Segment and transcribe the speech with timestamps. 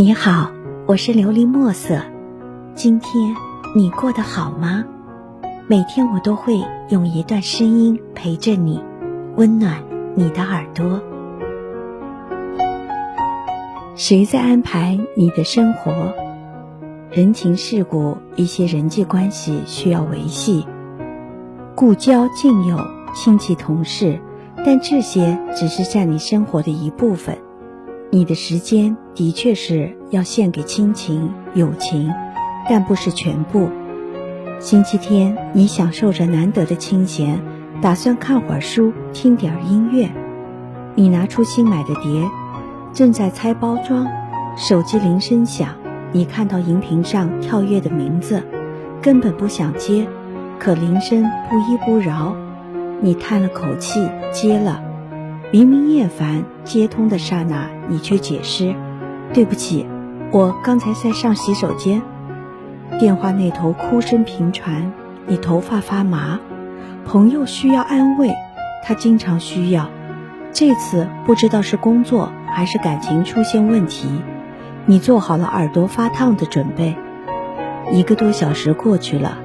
[0.00, 0.50] 你好，
[0.86, 2.00] 我是琉璃墨色。
[2.74, 3.36] 今天
[3.76, 4.82] 你过得好吗？
[5.68, 6.58] 每天我都会
[6.88, 8.82] 用一段声音陪着你，
[9.36, 11.02] 温暖你的耳朵。
[13.94, 16.14] 谁在安排你的生活？
[17.10, 20.66] 人情世故，一些人际关系需要维系。
[21.74, 22.80] 故交近友、
[23.14, 24.18] 亲戚同事，
[24.64, 27.36] 但这些只是占你生活的一部分。
[28.12, 32.12] 你的时间的确是要献给亲情、友情，
[32.68, 33.70] 但不是全部。
[34.58, 37.40] 星期天，你享受着难得的清闲，
[37.80, 40.10] 打算看会儿书、听点音乐。
[40.96, 42.28] 你拿出新买的碟，
[42.92, 44.04] 正在拆包装，
[44.56, 45.68] 手机铃声响，
[46.10, 48.42] 你看到荧屏上跳跃的名字，
[49.00, 50.04] 根本不想接，
[50.58, 52.34] 可铃声不依不饶，
[53.00, 54.00] 你叹了口气
[54.32, 54.82] 接了。
[55.52, 58.72] 明明厌烦，接通的刹那，你却解释
[59.34, 59.84] ：“对不起，
[60.30, 62.00] 我刚才在上洗手间。”
[63.00, 64.92] 电话那头哭声频传，
[65.26, 66.38] 你头发发麻。
[67.04, 68.32] 朋友需要安慰，
[68.84, 69.90] 他经常需要。
[70.52, 74.08] 这次不知道是工作还是感情出现问题，
[74.86, 76.94] 你做好了耳朵发烫的准备。
[77.90, 79.38] 一个多小时过去了，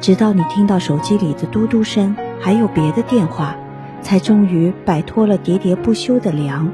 [0.00, 3.54] 直到你听到手机里的嘟嘟声，还有别的电话。
[4.02, 6.70] 才终于摆脱了喋喋不休的凉。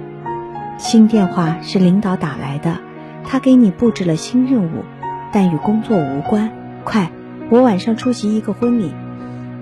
[0.78, 2.78] 新电话是领导打来的，
[3.24, 4.84] 他给你布置了新任务，
[5.32, 6.50] 但与工作无关。
[6.84, 7.10] 快，
[7.50, 8.92] 我晚上出席一个婚礼，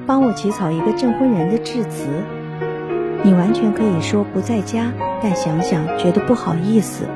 [0.06, 2.08] 帮我起草一个证婚人的致辞。
[3.22, 7.06] 你完全可以说不在家，但想想觉得不好意思。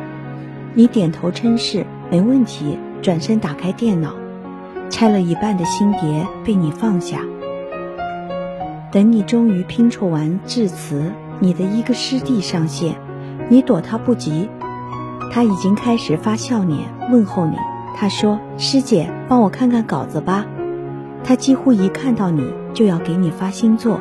[0.75, 2.78] 你点头称是，没问题。
[3.03, 4.12] 转身打开电脑，
[4.91, 7.21] 拆了一半的新碟被你放下。
[8.92, 12.97] 等你终于拼凑完致辞，你的一个师弟上线，
[13.48, 14.48] 你躲他不及，
[15.30, 16.80] 他已经开始发笑脸
[17.12, 17.56] 问候你。
[17.94, 20.44] 他说：“师姐，帮我看看稿子吧。”
[21.22, 24.00] 他几乎一看到你就要给你发新作，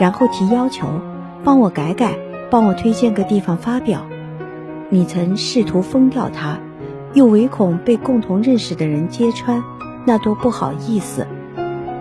[0.00, 0.88] 然后提要求，
[1.44, 2.18] 帮我改改，
[2.50, 4.04] 帮我推荐个地方发表。
[4.88, 6.58] 你曾试图封掉他，
[7.12, 9.62] 又唯恐被共同认识的人揭穿，
[10.04, 11.24] 那多不好意思。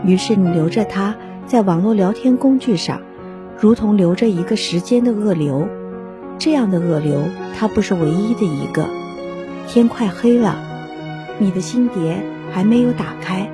[0.04, 1.14] 于是你留着他。
[1.46, 3.02] 在网络聊天工具上，
[3.60, 5.68] 如同留着一个时间的恶流，
[6.40, 7.22] 这样的恶流，
[7.56, 8.88] 它不是唯一的一个。
[9.68, 10.58] 天快黑了，
[11.38, 13.50] 你的新碟还没有打开，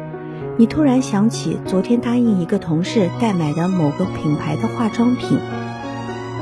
[0.55, 5.39] 你突然想起昨天答应一个同事代买的某个品牌的化妆品，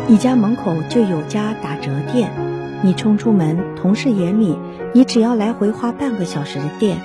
[0.07, 2.29] 你家门口就有家打折店，
[2.83, 4.57] 你冲出门，同事眼里
[4.93, 6.97] 你只要来回花半个小时的店，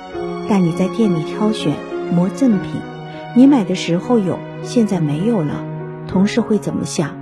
[0.49, 1.75] 但你在店里挑选
[2.13, 2.81] 磨赠品。
[3.35, 5.65] 你买的时候有，现在没有了，
[6.07, 7.17] 同事会怎么想？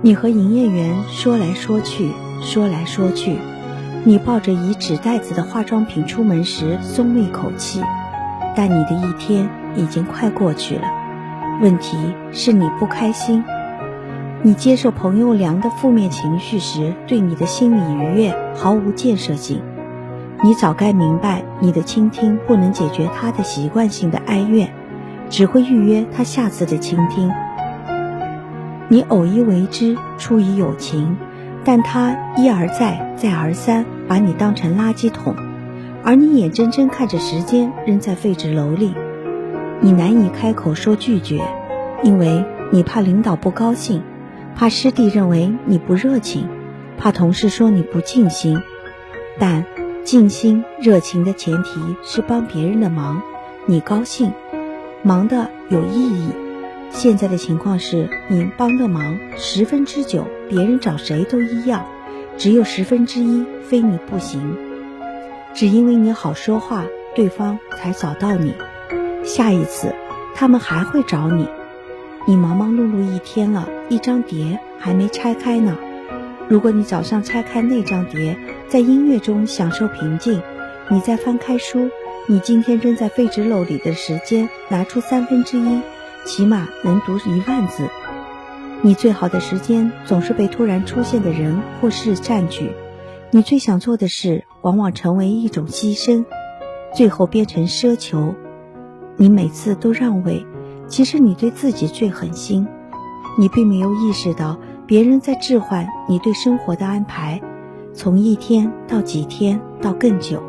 [0.00, 2.10] 你和营业员说来说去，
[2.40, 3.36] 说来说去，
[4.04, 7.82] 你抱着一纸袋子的化妆品出门时松了一口气，
[8.56, 9.46] 但你的一天
[9.76, 10.90] 已经快过去了。
[11.60, 11.98] 问题
[12.32, 13.44] 是你不开心，
[14.42, 19.60] 你接受朋友凉的负面情绪时，对你的心理愉悦毫无建设性。
[20.42, 24.72] 你早该明白，你的倾听不能解决他的习惯性的哀怨。
[25.28, 27.30] 只会预约他下次的倾听。
[28.88, 31.16] 你偶一为之，出于友情，
[31.64, 35.34] 但他一而再，再而三把你当成垃圾桶，
[36.04, 38.94] 而你眼睁睁看着时间扔在废纸篓里。
[39.80, 41.42] 你难以开口说拒绝，
[42.02, 44.02] 因为你怕领导不高兴，
[44.54, 46.46] 怕师弟认为你不热情，
[46.98, 48.60] 怕同事说你不尽心。
[49.38, 49.64] 但
[50.04, 53.22] 尽心、热情的前提是帮别人的忙，
[53.66, 54.30] 你高兴。
[55.04, 56.30] 忙的有意义。
[56.90, 61.84] 现在的情况是你帮个忙十分之九，别人找谁都一样，
[62.38, 64.56] 只有十分之一非你不行。
[65.52, 68.54] 只因为你好说话，对方才找到你。
[69.22, 69.94] 下一次
[70.34, 71.46] 他们还会找你。
[72.26, 75.76] 你忙忙碌碌一天了，一张碟还没拆开呢。
[76.48, 78.38] 如果你早上拆开那张碟，
[78.68, 80.40] 在音乐中享受平静，
[80.88, 81.90] 你再翻开书。
[82.26, 85.82] 你今天扔在废纸篓里的时间，拿出三分之一，
[86.24, 87.86] 起码能读一万字。
[88.80, 92.70] 你最好的时间总是被突然出现的人或事占据。
[93.30, 96.24] 你最想做的事，往往成为一种牺牲，
[96.94, 98.34] 最后变成奢求。
[99.16, 100.46] 你每次都让位，
[100.88, 102.66] 其实你对自己最狠心。
[103.38, 107.38] 你并没有意识到，别人在置换你对生活的安排，
[107.92, 110.42] 从一天到几天到更久，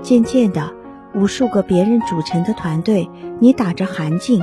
[0.00, 0.77] 渐渐的。
[1.18, 3.10] 无数个别人组成的团队，
[3.40, 4.40] 你打着寒噤，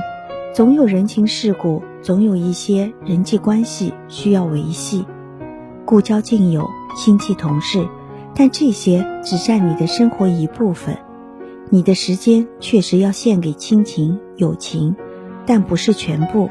[0.52, 5.06] 总有人情世故，总有一些人际关系需要维系。
[5.86, 7.88] 故交近友、亲戚同事，
[8.34, 10.98] 但这些只占你的生活一部分。
[11.70, 14.94] 你的时间确实要献给亲情、友情，
[15.46, 16.50] 但不是全部。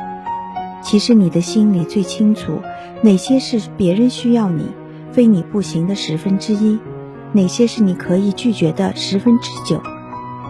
[0.82, 2.62] 其实你的心里最清楚，
[3.04, 4.66] 哪些是别人需要你，
[5.12, 6.80] 非你不行的十分之一，
[7.32, 9.80] 哪些是你可以拒绝的十分之九。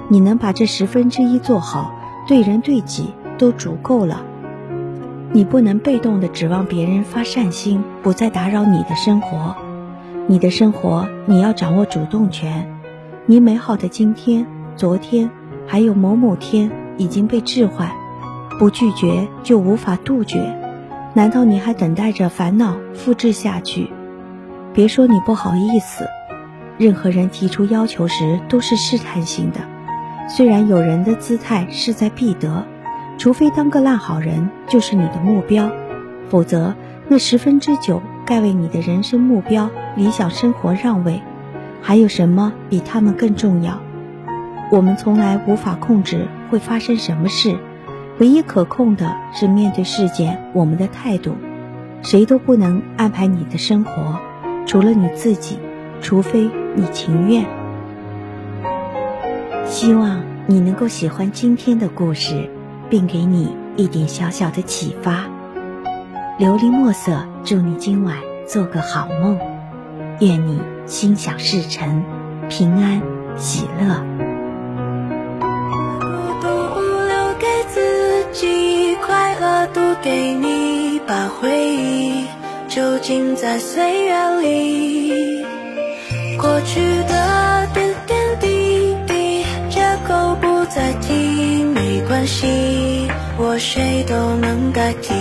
[0.08, 1.92] 你能把这十分之一做好，
[2.28, 4.24] 对人对己都足够了。
[5.32, 9.56] 你不能被动的指望别人发善心，不再打扰你的生活。
[10.28, 12.72] 你的生活你要掌握主动权。
[13.26, 14.46] 你美好的今天。
[14.78, 15.32] 昨天
[15.66, 17.90] 还有某某天已经被置换，
[18.60, 20.54] 不拒绝就无法杜绝。
[21.14, 23.90] 难道你还等待着烦恼复制下去？
[24.74, 26.06] 别说你不好意思，
[26.78, 29.62] 任何人提出要求时都是试探性的。
[30.28, 32.66] 虽然有人的姿态势在必得，
[33.18, 35.70] 除非当个烂好人就是你的目标，
[36.30, 36.76] 否则
[37.08, 41.22] 那十分之九该为你的人生目标、理想生活让位。
[41.82, 43.80] 还有什么比他们更重要？
[44.72, 47.56] 我们从来无法控制会发生什么事，
[48.18, 51.36] 唯一可控的是面对事件我们的态度。
[52.02, 54.20] 谁都不能安排你的生活，
[54.66, 55.60] 除了你自己，
[56.02, 57.46] 除非你情愿。
[59.66, 62.50] 希望你能够喜欢今天的故事，
[62.90, 65.26] 并给你一点小小的启发。
[66.40, 68.18] 琉璃墨色，祝你今晚
[68.48, 69.40] 做个好梦，
[70.20, 72.04] 愿你心想事成，
[72.50, 73.02] 平安
[73.38, 74.04] 喜乐。
[80.04, 82.28] 给你把回忆
[82.70, 85.44] 囚禁在岁月里，
[86.38, 87.68] 过去的
[91.06, 93.08] 不再提，没关系，
[93.38, 95.14] 我谁都能代替。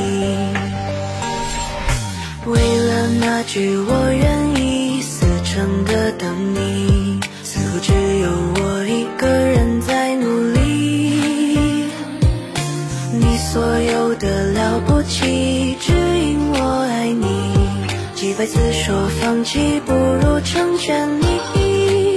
[2.46, 11.90] 为了那句我愿意，死撑的等你，似乎只有我一个人在努力。
[13.12, 14.44] 你所有的。
[14.54, 17.52] 了不起，只因我爱你。
[18.14, 22.13] 几百次说放弃，不如成全你。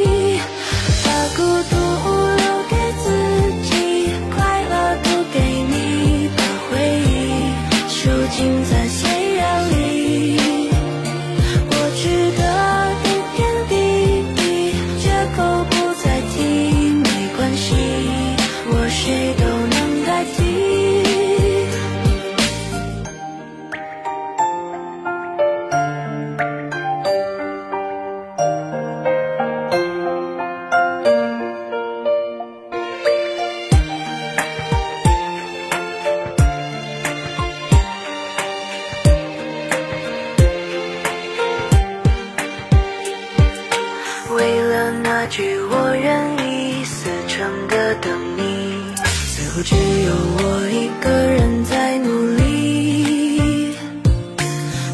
[45.04, 53.76] 那句我愿意死撑的等你，似乎只有我一个人在努力。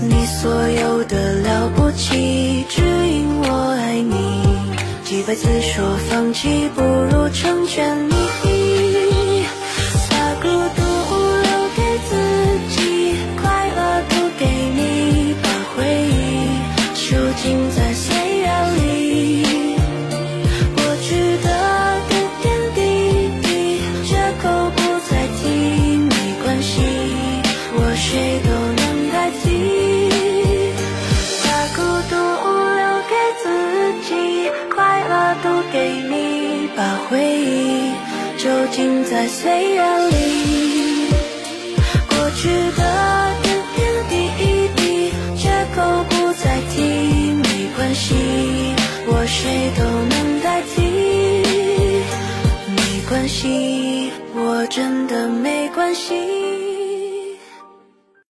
[0.01, 4.44] 你所有的了不起，只因我爱你。
[5.04, 8.52] 几百次说放弃，不如成全你。
[38.73, 41.07] 尽在岁月里，
[42.09, 42.81] 过去的
[43.44, 44.11] 点点滴
[44.75, 46.81] 滴，借口不再提。
[47.33, 48.15] 没关系，
[49.06, 50.81] 我谁都能代替。
[52.75, 52.77] 没
[53.07, 56.43] 关系，我真的没关系。